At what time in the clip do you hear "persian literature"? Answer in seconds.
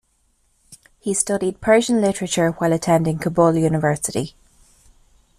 1.61-2.53